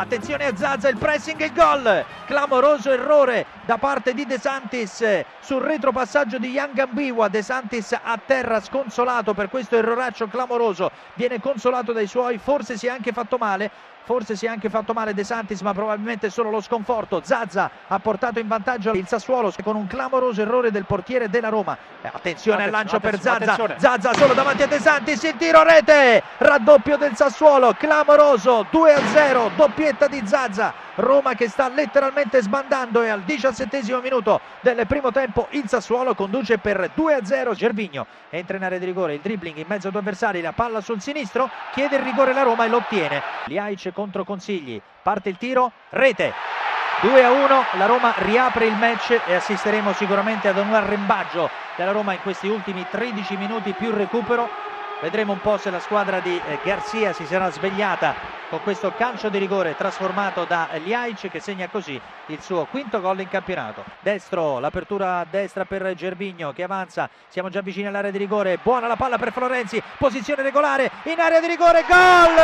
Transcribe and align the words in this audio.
attenzione 0.00 0.46
a 0.46 0.56
Zaza, 0.56 0.88
il 0.88 0.96
pressing 0.96 1.40
e 1.40 1.46
il 1.46 1.52
gol, 1.52 2.06
clamoroso 2.24 2.90
errore 2.90 3.46
da 3.60 3.76
parte 3.76 4.14
di 4.14 4.24
De 4.24 4.38
Santis 4.38 5.04
sul 5.40 5.62
retropassaggio 5.62 6.38
di 6.38 6.48
Young 6.48 6.78
Ambiwa, 6.78 7.28
De 7.28 7.42
Santis 7.42 7.92
a 7.92 8.18
terra 8.24 8.60
sconsolato 8.60 9.34
per 9.34 9.48
questo 9.48 9.76
erroraccio 9.76 10.26
clamoroso, 10.26 10.90
viene 11.14 11.38
consolato 11.38 11.92
dai 11.92 12.06
suoi, 12.06 12.38
forse 12.38 12.78
si 12.78 12.86
è 12.86 12.90
anche 12.90 13.12
fatto 13.12 13.36
male, 13.36 13.70
forse 14.04 14.36
si 14.36 14.46
è 14.46 14.48
anche 14.48 14.68
fatto 14.68 14.92
male 14.92 15.14
De 15.14 15.24
Santis 15.24 15.60
ma 15.60 15.72
probabilmente 15.72 16.30
solo 16.30 16.50
lo 16.50 16.60
sconforto. 16.60 17.20
Zazza 17.24 17.70
ha 17.86 17.98
portato 17.98 18.38
in 18.38 18.48
vantaggio 18.48 18.92
il 18.92 19.06
Sassuolo 19.06 19.52
con 19.62 19.76
un 19.76 19.86
clamoroso 19.86 20.42
errore 20.42 20.70
del 20.70 20.84
portiere 20.84 21.28
della 21.28 21.48
Roma. 21.48 21.76
Eh, 22.02 22.10
attenzione 22.12 22.64
al 22.64 22.70
lancio 22.70 23.00
per 23.00 23.20
Zazza. 23.20 23.56
Zazza 23.76 24.14
solo 24.14 24.34
davanti 24.34 24.62
a 24.62 24.66
De 24.66 24.78
Santis 24.78 25.22
il 25.22 25.36
tiro 25.36 25.62
rete. 25.62 26.22
Raddoppio 26.38 26.96
del 26.96 27.14
Sassuolo 27.14 27.74
clamoroso 27.74 28.66
2 28.70 28.92
a 28.94 29.00
0 29.06 29.50
doppietta 29.56 30.06
di 30.06 30.22
Zazza 30.26 30.88
Roma 31.00 31.34
che 31.34 31.48
sta 31.48 31.68
letteralmente 31.68 32.40
sbandando 32.40 33.02
e 33.02 33.08
al 33.08 33.22
diciassettesimo 33.22 34.00
minuto 34.00 34.40
del 34.60 34.86
primo 34.86 35.10
tempo 35.10 35.48
il 35.50 35.68
Sassuolo 35.68 36.14
conduce 36.14 36.58
per 36.58 36.90
2 36.94 37.14
a 37.14 37.24
0 37.24 37.54
Gervigno 37.54 38.06
entra 38.30 38.56
in 38.56 38.64
area 38.64 38.78
di 38.78 38.84
rigore 38.84 39.14
il 39.14 39.20
dribbling 39.20 39.56
in 39.56 39.66
mezzo 39.66 39.88
a 39.88 39.90
due 39.90 40.00
avversari 40.00 40.40
la 40.40 40.52
palla 40.52 40.80
sul 40.80 41.00
sinistro 41.00 41.50
chiede 41.72 41.96
il 41.96 42.02
rigore 42.02 42.32
la 42.32 42.42
Roma 42.42 42.64
e 42.64 42.68
lo 42.68 42.76
ottiene 42.78 43.22
Liaic 43.46 43.92
contro 43.92 44.24
Consigli. 44.24 44.80
Parte 45.02 45.28
il 45.28 45.36
tiro, 45.36 45.72
rete. 45.90 46.32
2 47.02 47.24
a 47.24 47.30
1, 47.30 47.64
la 47.78 47.86
Roma 47.86 48.12
riapre 48.18 48.66
il 48.66 48.76
match 48.76 49.18
e 49.26 49.34
assisteremo 49.34 49.92
sicuramente 49.94 50.48
ad 50.48 50.58
un 50.58 50.72
arrembaggio 50.74 51.48
della 51.76 51.92
Roma 51.92 52.12
in 52.12 52.20
questi 52.20 52.46
ultimi 52.46 52.86
13 52.88 53.36
minuti 53.36 53.72
più 53.72 53.90
recupero. 53.90 54.48
Vedremo 55.00 55.32
un 55.32 55.40
po' 55.40 55.56
se 55.56 55.70
la 55.70 55.80
squadra 55.80 56.20
di 56.20 56.38
eh, 56.46 56.58
Garzia 56.62 57.12
si 57.14 57.24
sarà 57.24 57.50
svegliata 57.50 58.39
con 58.50 58.60
questo 58.64 58.92
calcio 58.96 59.28
di 59.28 59.38
rigore 59.38 59.76
trasformato 59.76 60.44
da 60.44 60.68
Liaic 60.72 61.30
che 61.30 61.38
segna 61.38 61.68
così 61.68 61.98
il 62.26 62.42
suo 62.42 62.66
quinto 62.66 63.00
gol 63.00 63.20
in 63.20 63.28
campionato. 63.28 63.84
Destro, 64.00 64.58
l'apertura 64.58 65.18
a 65.18 65.26
destra 65.28 65.64
per 65.64 65.94
Gervigno 65.94 66.52
che 66.52 66.64
avanza, 66.64 67.08
siamo 67.28 67.48
già 67.48 67.60
vicini 67.60 67.86
all'area 67.86 68.10
di 68.10 68.18
rigore, 68.18 68.58
buona 68.60 68.88
la 68.88 68.96
palla 68.96 69.18
per 69.18 69.32
Florenzi, 69.32 69.80
posizione 69.98 70.42
regolare. 70.42 70.90
In 71.04 71.20
area 71.20 71.38
di 71.38 71.46
rigore, 71.46 71.84
gol! 71.88 72.34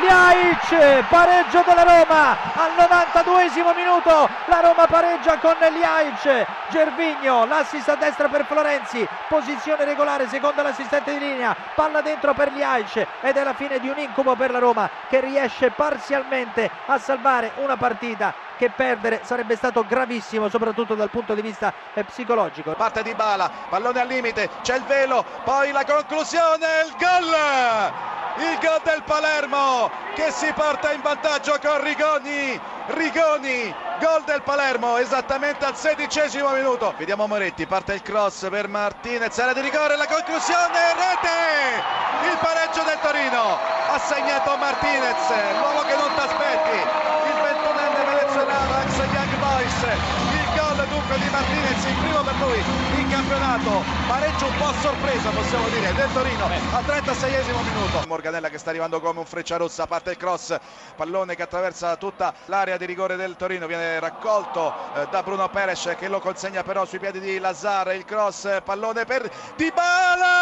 Liaic, 0.00 1.06
pareggio 1.08 1.62
della 1.66 1.82
Roma. 1.82 2.30
Al 2.54 2.72
92 2.78 3.74
minuto, 3.74 4.28
la 4.46 4.60
Roma 4.60 4.86
pareggia 4.86 5.38
con 5.38 5.56
Liaic, 5.58 6.46
Gervigno, 6.70 7.44
l'assist 7.44 7.88
a 7.90 7.96
destra 7.96 8.28
per 8.28 8.46
Florenzi, 8.46 9.06
posizione 9.28 9.84
regolare 9.84 10.28
secondo 10.28 10.62
l'assistente 10.62 11.12
di 11.12 11.18
linea, 11.18 11.54
palla 11.74 12.00
dentro 12.00 12.32
per 12.32 12.52
Liaic. 12.52 13.06
Ed 13.20 13.36
è 13.36 13.44
la 13.44 13.54
fine 13.54 13.78
di 13.78 13.88
un 13.88 13.98
incubo 13.98 14.34
per 14.34 14.50
la 14.50 14.58
Roma 14.58 14.88
che 15.08 15.20
riesce 15.20 15.41
riesce 15.42 15.70
parzialmente 15.70 16.70
a 16.86 16.98
salvare 16.98 17.52
una 17.56 17.76
partita 17.76 18.32
che 18.56 18.70
perdere 18.70 19.20
sarebbe 19.24 19.56
stato 19.56 19.84
gravissimo 19.84 20.48
soprattutto 20.48 20.94
dal 20.94 21.10
punto 21.10 21.34
di 21.34 21.42
vista 21.42 21.72
eh, 21.94 22.04
psicologico. 22.04 22.74
Parte 22.74 23.02
di 23.02 23.14
Bala, 23.14 23.50
pallone 23.68 24.00
al 24.00 24.06
limite, 24.06 24.48
c'è 24.62 24.76
il 24.76 24.84
velo, 24.84 25.24
poi 25.44 25.72
la 25.72 25.84
conclusione, 25.84 26.66
il 26.86 26.94
gol! 26.96 28.21
Il 28.36 28.58
gol 28.60 28.80
del 28.82 29.02
Palermo 29.04 29.90
che 30.14 30.30
si 30.30 30.50
porta 30.54 30.92
in 30.92 31.02
vantaggio 31.02 31.58
con 31.60 31.82
Rigoni, 31.82 32.58
Rigoni, 32.86 33.74
gol 34.00 34.22
del 34.24 34.42
Palermo 34.42 34.96
esattamente 34.96 35.64
al 35.64 35.76
sedicesimo 35.76 36.50
minuto. 36.50 36.94
Vediamo 36.96 37.26
Moretti, 37.26 37.66
parte 37.66 37.94
il 37.94 38.02
cross 38.02 38.48
per 38.48 38.68
Martinez, 38.68 39.38
area 39.38 39.52
di 39.52 39.60
rigore, 39.60 39.96
la 39.96 40.06
conclusione, 40.06 40.94
rete! 40.94 42.30
Il 42.30 42.38
pareggio 42.40 42.82
del 42.84 42.98
Torino, 43.00 43.58
ha 43.90 43.98
segnato 43.98 44.56
Martinez, 44.56 45.28
l'uomo 45.58 45.80
che 45.82 45.94
non 45.94 46.14
ti 46.14 46.20
aspetti, 46.20 46.76
il 46.76 47.40
ventunenne 47.42 48.04
venezuelano, 48.04 48.80
ex 48.82 48.96
Young 48.96 49.34
Boys, 49.36 50.41
dunque 50.74 51.18
di 51.18 51.28
Martinez 51.30 51.84
il 51.84 51.94
primo 51.96 52.20
per 52.22 52.34
lui 52.40 52.58
in 53.00 53.08
campionato. 53.08 53.82
Pareggio 54.06 54.46
un 54.46 54.56
po' 54.56 54.72
sorpresa 54.80 55.30
possiamo 55.30 55.68
dire 55.68 55.92
del 55.94 56.08
Torino 56.12 56.44
al 56.44 56.84
36esimo 56.84 57.62
minuto. 57.62 58.04
Morganella 58.06 58.48
che 58.48 58.58
sta 58.58 58.70
arrivando 58.70 59.00
come 59.00 59.20
un 59.20 59.26
freccia 59.26 59.56
rossa 59.56 59.86
parte 59.86 60.10
il 60.10 60.16
cross 60.16 60.56
pallone 60.96 61.34
che 61.34 61.42
attraversa 61.42 61.96
tutta 61.96 62.32
l'area 62.46 62.76
di 62.76 62.86
rigore 62.86 63.16
del 63.16 63.36
Torino 63.36 63.66
viene 63.66 64.00
raccolto 64.00 64.72
eh, 64.94 65.06
da 65.10 65.22
Bruno 65.22 65.48
Peres 65.48 65.94
che 65.98 66.08
lo 66.08 66.20
consegna 66.20 66.62
però 66.62 66.84
sui 66.84 66.98
piedi 66.98 67.20
di 67.20 67.38
Lazar 67.38 67.94
il 67.94 68.04
cross 68.04 68.62
pallone 68.64 69.04
per 69.04 69.30
Dybala 69.56 70.41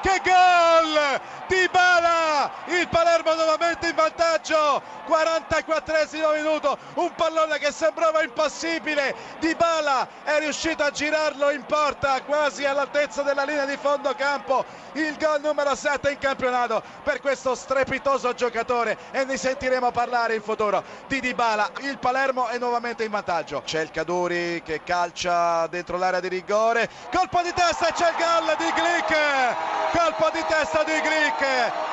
che 0.00 0.20
gol 0.24 1.20
Dybala 1.46 2.50
il 2.66 2.88
Palermo 2.88 3.34
nuovamente 3.34 3.88
in 3.88 3.94
vantaggio. 3.94 4.82
44esimo 5.06 6.34
minuto. 6.34 6.78
Un 6.94 7.12
pallone 7.14 7.58
che 7.58 7.72
sembrava 7.72 8.22
impossibile. 8.22 9.14
Di 9.38 9.54
Bala 9.54 10.06
è 10.22 10.38
riuscito 10.38 10.82
a 10.82 10.90
girarlo 10.90 11.50
in 11.50 11.64
porta 11.64 12.22
quasi 12.22 12.64
all'altezza 12.64 13.22
della 13.22 13.44
linea 13.44 13.64
di 13.64 13.76
fondo 13.76 14.14
campo. 14.14 14.64
Il 14.92 15.16
gol 15.18 15.40
numero 15.40 15.74
7 15.74 16.10
in 16.10 16.18
campionato 16.18 16.82
per 17.02 17.20
questo 17.20 17.54
strepitoso 17.54 18.32
giocatore. 18.34 18.96
E 19.10 19.24
ne 19.24 19.36
sentiremo 19.36 19.90
parlare 19.90 20.34
in 20.34 20.42
futuro 20.42 20.82
di 21.06 21.20
Dybala 21.20 21.70
il 21.80 21.98
Palermo 21.98 22.46
è 22.46 22.58
nuovamente 22.58 23.04
in 23.04 23.10
vantaggio. 23.10 23.62
C'è 23.64 23.80
il 23.80 23.90
Caduri 23.90 24.62
che 24.62 24.82
calcia 24.84 25.66
dentro 25.66 25.98
l'area 25.98 26.20
di 26.20 26.28
rigore. 26.28 26.88
Colpo 27.12 27.42
di 27.42 27.52
testa 27.52 27.88
e 27.88 27.92
c'è 27.92 28.08
il 28.08 28.16
gol 28.16 28.56
di 28.56 28.64
Glick 28.64 29.61
colpo 29.92 30.30
di 30.32 30.42
testa 30.48 30.82
di 30.84 30.92
Glick 30.92 31.42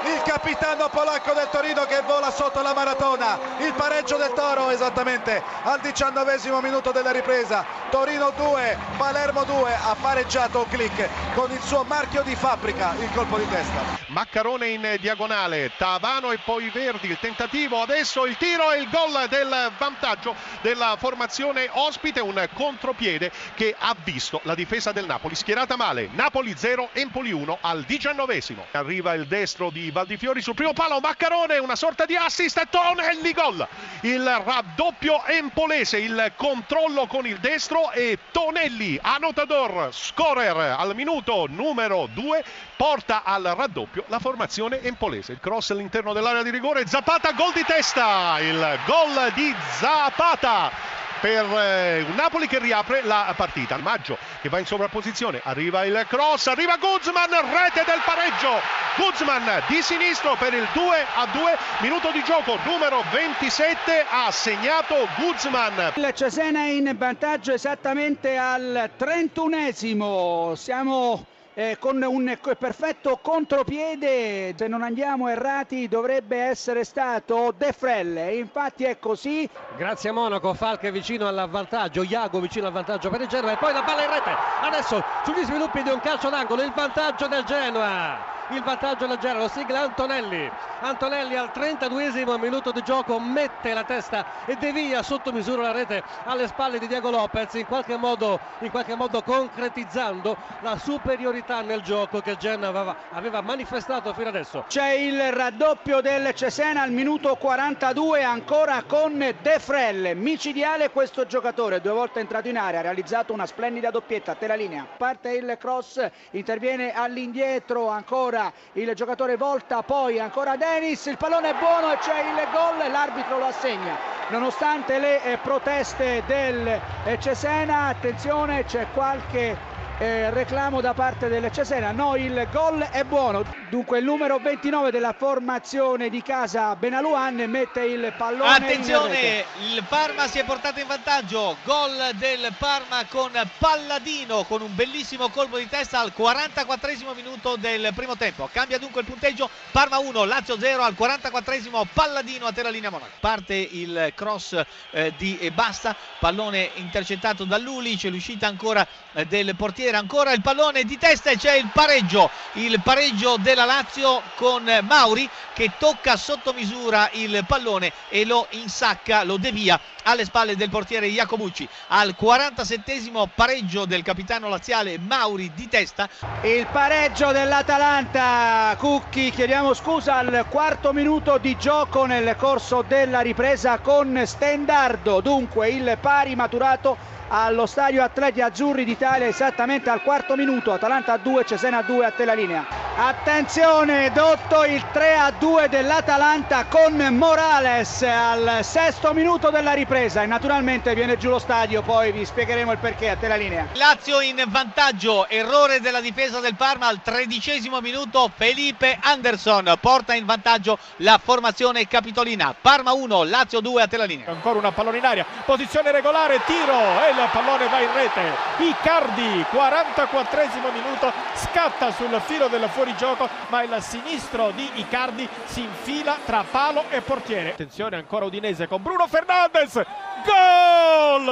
il 0.05 0.21
capitano 0.23 0.87
polacco 0.89 1.33
del 1.33 1.49
Torino 1.51 1.85
che 1.85 2.01
vola 2.01 2.31
sotto 2.31 2.61
la 2.61 2.73
maratona 2.73 3.37
il 3.59 3.73
pareggio 3.73 4.15
del 4.17 4.31
Toro 4.33 4.69
esattamente 4.69 5.43
al 5.63 5.79
diciannovesimo 5.81 6.61
minuto 6.61 6.91
della 6.91 7.11
ripresa 7.11 7.65
Torino 7.89 8.31
2 8.35 8.77
Palermo 8.97 9.43
2 9.43 9.73
ha 9.73 9.95
pareggiato 9.99 10.65
Glick 10.69 11.09
con 11.33 11.51
il 11.51 11.61
suo 11.61 11.83
marchio 11.83 12.21
di 12.23 12.35
fabbrica 12.35 12.95
il 12.99 13.09
colpo 13.13 13.37
di 13.37 13.47
testa. 13.47 13.97
Maccarone 14.07 14.67
in 14.67 14.97
diagonale, 14.99 15.71
Tavano 15.77 16.31
e 16.31 16.39
poi 16.43 16.69
Verdi, 16.69 17.07
il 17.07 17.17
tentativo, 17.19 17.81
adesso 17.81 18.25
il 18.25 18.35
tiro 18.37 18.71
e 18.71 18.79
il 18.79 18.89
gol 18.89 19.27
del 19.29 19.71
vantaggio 19.77 20.35
della 20.61 20.95
formazione 20.97 21.69
ospite, 21.71 22.19
un 22.19 22.47
contropiede 22.53 23.31
che 23.55 23.75
ha 23.77 23.95
visto 24.03 24.41
la 24.43 24.55
difesa 24.55 24.91
del 24.91 25.05
Napoli 25.05 25.35
schierata 25.35 25.75
male. 25.75 26.09
Napoli 26.11 26.53
0, 26.57 26.89
Empoli 26.93 27.31
1 27.31 27.58
al 27.61 27.83
diciannovesimo. 27.83 28.65
Arriva 28.71 29.13
il 29.13 29.27
destro 29.27 29.69
di 29.69 29.91
Valdifiori 29.91 30.41
sul 30.41 30.55
primo 30.55 30.73
palo, 30.73 30.99
Maccarone, 30.99 31.57
una 31.57 31.75
sorta 31.75 32.05
di 32.05 32.15
assist, 32.15 32.67
Tonelli 32.69 33.33
gol. 33.33 33.67
Il 34.01 34.23
raddoppio 34.23 35.25
empolese, 35.25 35.97
il 35.97 36.33
controllo 36.35 37.07
con 37.07 37.25
il 37.25 37.37
destro 37.39 37.91
e 37.91 38.17
Tonelli, 38.31 38.99
annotador, 39.01 39.89
scorer 39.91 40.75
al 40.77 40.95
minuto 40.95 41.47
numero 41.49 42.07
2 42.13 42.43
porta 42.75 43.23
al 43.23 43.43
raddoppio 43.43 44.05
la 44.07 44.19
formazione 44.19 44.81
empolese. 44.81 45.33
Il 45.33 45.39
cross 45.39 45.71
all'interno 45.71 46.13
dell'area 46.13 46.43
di 46.43 46.49
rigore, 46.49 46.87
Zapata, 46.87 47.31
gol 47.33 47.53
di 47.53 47.63
testa, 47.65 48.39
il 48.39 48.79
gol 48.85 49.31
di 49.33 49.53
Zapata 49.79 50.88
per 51.19 51.45
eh, 51.45 52.05
Napoli 52.15 52.47
che 52.47 52.59
riapre 52.59 53.01
la 53.03 53.33
partita. 53.35 53.77
Maggio 53.77 54.17
che 54.41 54.49
va 54.49 54.59
in 54.59 54.65
sovrapposizione, 54.65 55.41
arriva 55.43 55.85
il 55.85 56.05
cross, 56.07 56.47
arriva 56.47 56.77
Guzman, 56.77 57.29
rete 57.29 57.83
del 57.85 58.01
pareggio. 58.03 58.59
Guzman 58.95 59.63
di 59.67 59.81
sinistro 59.81 60.35
per 60.35 60.53
il 60.53 60.67
2 60.73 61.05
a 61.15 61.27
2, 61.31 61.57
minuto 61.79 62.11
di 62.11 62.23
gioco 62.23 62.57
numero 62.65 63.03
27 63.11 64.05
ha 64.09 64.31
segnato 64.31 65.07
Guzman. 65.17 65.93
Il 65.95 66.11
Cesena 66.13 66.65
in 66.65 66.93
vantaggio 66.97 67.53
esattamente 67.53 68.37
al 68.37 68.91
31esimo. 68.97 70.53
Siamo 70.53 71.25
eh, 71.53 71.77
con 71.79 72.01
un 72.01 72.37
perfetto 72.57 73.19
contropiede, 73.21 74.53
se 74.57 74.67
non 74.67 74.81
andiamo 74.81 75.27
errati 75.27 75.87
dovrebbe 75.87 76.37
essere 76.37 76.83
stato 76.83 77.53
De 77.55 77.73
Frelle, 77.73 78.35
infatti 78.35 78.83
è 78.83 78.99
così. 78.99 79.49
Grazie 79.75 80.09
a 80.09 80.13
Monaco, 80.13 80.53
Falche 80.53 80.91
vicino 80.91 81.27
al 81.27 81.47
vantaggio, 81.49 82.03
Iago 82.03 82.39
vicino 82.39 82.67
al 82.67 82.73
vantaggio 82.73 83.09
per 83.09 83.21
il 83.21 83.27
Genoa 83.27 83.53
e 83.53 83.57
poi 83.57 83.73
la 83.73 83.83
palla 83.83 84.03
in 84.03 84.09
rete, 84.11 84.31
adesso 84.61 85.03
sugli 85.23 85.43
sviluppi 85.43 85.83
di 85.83 85.89
un 85.89 85.99
calcio 85.99 86.29
d'angolo, 86.29 86.61
il 86.61 86.73
vantaggio 86.73 87.27
del 87.27 87.43
Genoa 87.43 88.28
il 88.51 88.63
vantaggio 88.63 89.05
del 89.05 89.17
Genoa, 89.17 89.41
lo 89.43 89.47
sigla 89.47 89.81
Antonelli. 89.81 90.49
Antonelli 90.81 91.35
al 91.35 91.51
32esimo 91.53 92.39
minuto 92.39 92.71
di 92.71 92.81
gioco 92.83 93.19
mette 93.19 93.73
la 93.73 93.83
testa 93.83 94.45
e 94.45 94.55
devia 94.55 95.03
sotto 95.03 95.31
misura 95.31 95.61
la 95.61 95.71
rete 95.71 96.03
alle 96.23 96.47
spalle 96.47 96.79
di 96.79 96.87
Diego 96.87 97.11
Lopez, 97.11 97.53
in 97.55 97.65
qualche 97.65 97.97
modo, 97.97 98.39
in 98.59 98.71
qualche 98.71 98.95
modo 98.95 99.21
concretizzando 99.21 100.35
la 100.61 100.77
superiorità 100.77 101.61
nel 101.61 101.81
gioco 101.81 102.21
che 102.21 102.37
Genoa 102.37 102.69
aveva, 102.69 102.95
aveva 103.11 103.41
manifestato 103.41 104.13
fino 104.13 104.29
adesso. 104.29 104.65
C'è 104.67 104.91
il 104.93 105.31
raddoppio 105.31 106.01
del 106.01 106.33
Cesena 106.33 106.81
al 106.81 106.91
minuto 106.91 107.35
42 107.35 108.23
ancora 108.23 108.83
con 108.87 109.17
De 109.17 109.59
Frelle, 109.59 110.15
micidiale 110.15 110.89
questo 110.91 111.25
giocatore, 111.25 111.81
due 111.81 111.91
volte 111.91 112.19
entrato 112.19 112.47
in 112.47 112.57
area, 112.57 112.79
ha 112.79 112.83
realizzato 112.83 113.33
una 113.33 113.45
splendida 113.45 113.91
doppietta, 113.91 114.35
te 114.35 114.47
la 114.47 114.55
linea, 114.55 114.87
parte 114.97 115.31
il 115.33 115.57
cross, 115.59 116.03
interviene 116.31 116.93
all'indietro 116.93 117.89
ancora 117.89 118.38
ancora 118.39 118.53
il 118.73 118.93
giocatore 118.95 119.35
Volta, 119.35 119.83
poi 119.83 120.19
ancora 120.19 120.55
Denis, 120.55 121.05
il 121.05 121.17
pallone 121.17 121.49
è 121.49 121.55
buono 121.55 121.91
e 121.91 121.97
c'è 121.97 122.19
il 122.19 122.47
gol, 122.51 122.89
l'arbitro 122.89 123.37
lo 123.37 123.47
assegna. 123.47 123.97
Nonostante 124.29 124.99
le 124.99 125.23
eh, 125.23 125.37
proteste 125.37 126.23
del 126.25 126.67
eh, 126.67 127.19
Cesena, 127.19 127.87
attenzione 127.87 128.63
c'è 128.63 128.87
qualche 128.93 129.68
eh, 129.99 130.29
reclamo 130.29 130.79
da 130.79 130.93
parte 130.93 131.27
del 131.27 131.51
Cesena. 131.51 131.91
No, 131.91 132.15
il 132.15 132.47
gol 132.51 132.79
è 132.79 133.03
buono. 133.03 133.43
Dunque 133.69 133.99
il 133.99 134.05
numero 134.05 134.39
29 134.39 134.91
della 134.91 135.13
formazione 135.13 136.09
di 136.09 136.23
casa 136.23 136.75
Benaluan 136.75 137.35
mette 137.47 137.81
il 137.81 138.13
pallone 138.17 138.49
Attenzione, 138.49 139.45
il 139.71 139.83
Parma 139.87 140.27
si 140.27 140.39
è 140.39 140.45
portato 140.45 140.79
in 140.79 140.87
vantaggio. 140.87 141.57
Gol 141.65 142.11
del 142.13 142.51
Parma 142.57 143.05
con 143.09 143.31
Palladino 143.57 144.43
con 144.45 144.61
un 144.61 144.73
bellissimo 144.73 145.29
colpo 145.29 145.57
di 145.57 145.67
testa 145.67 145.99
al 145.99 146.13
44 146.13 146.89
minuto 147.13 147.57
del 147.57 147.91
primo 147.93 148.15
tempo. 148.15 148.49
Cambia 148.51 148.79
dunque 148.79 149.01
il 149.01 149.07
punteggio. 149.07 149.49
Parma 149.71 149.99
1, 149.99 150.23
Lazio 150.23 150.57
0 150.57 150.81
al 150.81 150.95
44 150.95 151.87
Palladino 151.93 152.45
a 152.45 152.53
terra 152.53 152.69
linea 152.69 152.89
Monaco. 152.89 153.11
Parte 153.19 153.53
il 153.55 154.13
cross 154.15 154.59
eh, 154.91 155.13
di 155.17 155.51
Basta, 155.53 155.95
pallone 156.19 156.71
intercettato 156.75 157.43
da 157.43 157.57
Lulic, 157.57 158.03
l'uscita 158.05 158.47
ancora 158.47 158.87
eh, 159.13 159.25
del 159.25 159.55
portiere 159.55 159.88
portiere 159.89 159.97
ancora 159.97 160.31
il 160.33 160.41
pallone 160.41 160.83
di 160.83 160.97
testa 160.97 161.31
e 161.31 161.37
c'è 161.37 161.53
il 161.55 161.69
pareggio 161.73 162.29
il 162.53 162.79
pareggio 162.83 163.37
della 163.39 163.65
Lazio 163.65 164.21
con 164.35 164.63
Mauri 164.83 165.27
che 165.53 165.71
tocca 165.77 166.15
sotto 166.15 166.53
misura 166.53 167.09
il 167.13 167.43
pallone 167.47 167.91
e 168.09 168.25
lo 168.25 168.47
insacca 168.51 169.23
lo 169.23 169.37
devia 169.37 169.79
alle 170.03 170.25
spalle 170.25 170.55
del 170.55 170.69
portiere 170.69 171.07
Iacobucci 171.07 171.67
al 171.87 172.15
47 172.15 173.27
pareggio 173.33 173.85
del 173.85 174.01
capitano 174.01 174.47
laziale 174.47 174.97
Mauri 174.97 175.51
di 175.53 175.67
testa. 175.67 176.09
Il 176.41 176.65
pareggio 176.71 177.31
dell'Atalanta 177.31 178.75
Cucchi 178.77 179.29
chiediamo 179.29 179.73
scusa 179.73 180.15
al 180.15 180.45
quarto 180.49 180.93
minuto 180.93 181.37
di 181.37 181.57
gioco 181.57 182.05
nel 182.05 182.35
corso 182.37 182.83
della 182.87 183.19
ripresa 183.19 183.79
con 183.79 184.21
Stendardo. 184.25 185.21
Dunque 185.21 185.69
il 185.69 185.97
pari 185.99 186.35
maturato 186.35 187.17
allo 187.31 187.67
stadio 187.67 188.03
Atleti 188.03 188.41
Azzurri 188.41 188.83
d'Italia 188.83 189.27
esattamente 189.27 189.78
al 189.87 190.01
quarto 190.01 190.35
minuto 190.35 190.73
Atalanta 190.73 191.13
a 191.13 191.17
2 191.17 191.45
Cesena 191.45 191.77
a 191.77 191.83
2 191.83 192.05
a 192.05 192.11
te 192.11 192.25
la 192.25 192.35
linea 192.35 192.88
attenzione 193.07 194.11
Dotto 194.11 194.65
il 194.65 194.83
3 194.91 195.15
a 195.15 195.31
2 195.31 195.69
dell'Atalanta 195.69 196.65
con 196.65 196.95
Morales 197.15 198.01
al 198.01 198.59
sesto 198.63 199.13
minuto 199.13 199.49
della 199.49 199.73
ripresa. 199.73 200.23
E 200.23 200.25
naturalmente 200.25 200.93
viene 200.93 201.17
giù 201.17 201.29
lo 201.29 201.39
stadio 201.39 201.81
poi 201.81 202.11
vi 202.11 202.25
spiegheremo 202.25 202.71
il 202.73 202.77
perché. 202.77 203.09
A 203.09 203.15
te 203.15 203.27
la 203.27 203.35
linea. 203.35 203.67
Lazio 203.73 204.19
in 204.19 204.43
vantaggio 204.47 205.27
errore 205.29 205.79
della 205.79 206.01
difesa 206.01 206.39
del 206.39 206.55
Parma 206.55 206.87
al 206.87 207.01
tredicesimo 207.01 207.79
minuto. 207.79 208.29
Felipe 208.35 208.97
Anderson 209.01 209.73
porta 209.79 210.13
in 210.13 210.25
vantaggio 210.25 210.77
la 210.97 211.19
formazione 211.23 211.87
capitolina. 211.87 212.53
Parma 212.59 212.91
1 212.91 213.23
Lazio 213.23 213.61
2 213.61 213.81
a 213.81 213.87
te 213.87 213.97
la 213.97 214.05
linea. 214.05 214.29
Ancora 214.29 214.59
una 214.59 214.71
pallone 214.71 214.97
in 214.97 215.05
aria 215.05 215.25
posizione 215.45 215.91
regolare 215.91 216.41
tiro 216.45 216.77
e 217.03 217.09
il 217.09 217.29
pallone 217.31 217.67
va 217.69 217.79
in 217.79 217.93
rete. 217.93 218.21
Icardi, 218.57 219.45
44 219.49 220.47
minuto, 220.71 221.11
scatta 221.33 221.91
sul 221.91 222.21
filo 222.25 222.47
del 222.47 222.69
fuorigioco, 222.89 223.29
ma 223.49 223.61
il 223.63 223.77
sinistro 223.81 224.51
di 224.51 224.69
Icardi 224.75 225.27
si 225.45 225.61
infila 225.61 226.17
tra 226.25 226.43
palo 226.49 226.85
e 226.89 227.01
portiere. 227.01 227.51
Attenzione 227.51 227.97
ancora 227.97 228.25
Udinese 228.25 228.67
con 228.67 228.81
Bruno 228.81 229.07
Fernandes. 229.07 229.73
Gol 229.73 230.68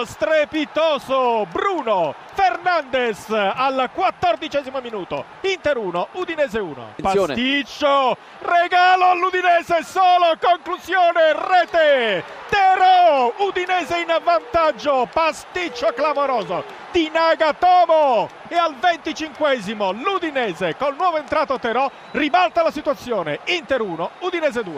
strepitoso. 0.06 1.48
Bruno 1.52 2.14
Fernandes 2.34 3.30
al 3.30 3.90
quattordicesimo 3.94 4.80
minuto. 4.80 5.26
Inter 5.42 5.78
1 5.78 6.08
Udinese 6.14 6.60
1 6.60 6.94
Pasticcio 7.02 8.18
regalo 8.40 9.06
all'Udinese 9.10 9.84
solo 9.84 10.38
conclusione 10.40 11.34
rete. 11.34 12.24
Tero 12.50 13.34
Udinese 13.38 14.00
in 14.00 14.16
vantaggio 14.24 15.08
pasticcio 15.12 15.92
clamoroso. 15.94 16.64
Di 16.92 17.10
Nagatomo 17.10 18.30
e 18.48 18.56
al 18.56 18.76
venticinquesimo 18.76 19.92
l'Udinese 19.92 20.76
col 20.78 20.96
nuovo 20.96 21.18
entrato 21.18 21.60
Terò 21.60 21.90
ribalta 22.12 22.64
la 22.64 22.72
situazione. 22.72 23.40
Inter 23.46 23.82
1 23.82 24.12
Udinese 24.20 24.64
2 24.64 24.74